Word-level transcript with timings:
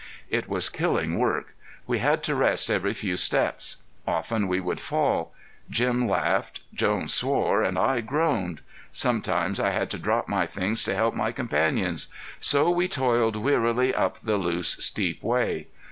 It 0.31 0.49
was 0.49 0.67
killing 0.69 1.19
work. 1.19 1.53
We 1.85 1.99
had 1.99 2.23
to 2.23 2.33
rest 2.33 2.71
every 2.71 2.95
few 2.95 3.17
steps. 3.17 3.83
Often 4.07 4.47
we 4.47 4.59
would 4.59 4.79
fall. 4.79 5.31
Jim 5.69 6.07
laughed, 6.09 6.61
Jones 6.73 7.13
swore, 7.13 7.61
and 7.61 7.77
I 7.77 8.01
groaned. 8.01 8.61
Sometimes 8.91 9.59
I 9.59 9.69
had 9.69 9.91
to 9.91 9.99
drop 9.99 10.27
my 10.27 10.47
things 10.47 10.83
to 10.85 10.95
help 10.95 11.13
my 11.13 11.31
companions. 11.31 12.07
So 12.39 12.71
we 12.71 12.87
toiled 12.87 13.35
wearily 13.35 13.93
up 13.93 14.17
the 14.17 14.37
loose, 14.37 14.69
steep 14.69 15.21
way. 15.21 15.67